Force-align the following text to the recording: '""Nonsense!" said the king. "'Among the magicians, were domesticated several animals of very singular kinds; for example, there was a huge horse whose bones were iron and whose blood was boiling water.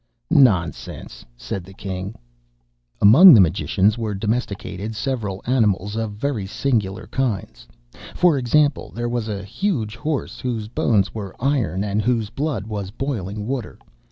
'""Nonsense!" 0.51 1.23
said 1.37 1.63
the 1.63 1.75
king. 1.75 2.15
"'Among 3.01 3.35
the 3.35 3.39
magicians, 3.39 3.99
were 3.99 4.15
domesticated 4.15 4.95
several 4.95 5.43
animals 5.45 5.95
of 5.95 6.13
very 6.13 6.47
singular 6.47 7.05
kinds; 7.05 7.67
for 8.15 8.35
example, 8.35 8.89
there 8.95 9.07
was 9.07 9.29
a 9.29 9.43
huge 9.43 9.95
horse 9.95 10.39
whose 10.39 10.67
bones 10.67 11.13
were 11.13 11.35
iron 11.39 11.83
and 11.83 12.01
whose 12.01 12.31
blood 12.31 12.65
was 12.65 12.89
boiling 12.89 13.45
water. 13.45 13.77